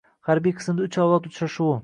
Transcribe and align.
Harbiy 0.29 0.55
qismda 0.61 0.87
uch 0.87 0.99
avlod 1.05 1.31
uchrashuvi 1.33 1.79